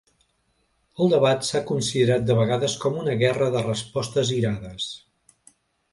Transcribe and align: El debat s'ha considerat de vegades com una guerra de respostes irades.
El 1.03 1.11
debat 1.13 1.45
s'ha 1.49 1.61
considerat 1.67 2.25
de 2.29 2.37
vegades 2.41 2.77
com 2.85 2.99
una 3.05 3.19
guerra 3.23 3.53
de 3.57 3.65
respostes 3.69 4.33
irades. 4.41 4.89